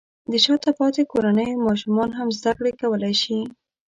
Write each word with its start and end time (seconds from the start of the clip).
د 0.31 0.33
شاته 0.45 0.71
پاتې 0.79 1.01
کورنیو 1.11 1.63
ماشومان 1.67 2.09
هم 2.17 2.27
زده 2.37 2.51
کړې 2.57 2.71
کولی 2.81 3.13
شي. 3.21 3.39